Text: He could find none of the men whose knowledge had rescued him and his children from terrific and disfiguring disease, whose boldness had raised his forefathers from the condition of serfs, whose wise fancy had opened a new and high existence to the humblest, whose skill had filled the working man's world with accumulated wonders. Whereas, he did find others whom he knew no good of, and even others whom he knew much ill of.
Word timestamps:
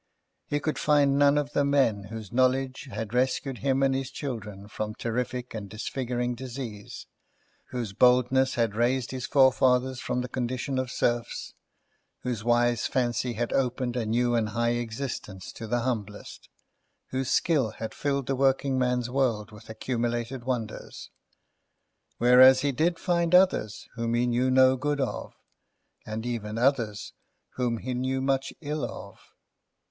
He 0.47 0.59
could 0.59 0.79
find 0.79 1.19
none 1.19 1.37
of 1.37 1.53
the 1.53 1.63
men 1.63 2.05
whose 2.05 2.31
knowledge 2.31 2.85
had 2.91 3.13
rescued 3.13 3.59
him 3.59 3.83
and 3.83 3.93
his 3.93 4.09
children 4.09 4.67
from 4.67 4.95
terrific 4.95 5.53
and 5.53 5.69
disfiguring 5.69 6.33
disease, 6.33 7.05
whose 7.69 7.93
boldness 7.93 8.55
had 8.55 8.73
raised 8.73 9.11
his 9.11 9.27
forefathers 9.27 9.99
from 9.99 10.21
the 10.21 10.27
condition 10.27 10.79
of 10.79 10.89
serfs, 10.89 11.53
whose 12.23 12.43
wise 12.43 12.87
fancy 12.87 13.33
had 13.33 13.53
opened 13.53 13.95
a 13.95 14.03
new 14.03 14.33
and 14.33 14.49
high 14.49 14.71
existence 14.71 15.51
to 15.51 15.67
the 15.67 15.81
humblest, 15.81 16.49
whose 17.11 17.29
skill 17.29 17.69
had 17.69 17.93
filled 17.93 18.25
the 18.25 18.35
working 18.35 18.79
man's 18.79 19.07
world 19.07 19.51
with 19.51 19.69
accumulated 19.69 20.43
wonders. 20.45 21.11
Whereas, 22.17 22.61
he 22.61 22.71
did 22.71 22.97
find 22.97 23.35
others 23.35 23.87
whom 23.93 24.15
he 24.15 24.25
knew 24.25 24.49
no 24.49 24.77
good 24.77 24.99
of, 24.99 25.35
and 26.07 26.25
even 26.25 26.57
others 26.57 27.13
whom 27.53 27.77
he 27.77 27.93
knew 27.93 28.19
much 28.19 28.51
ill 28.61 28.83
of. 28.83 29.19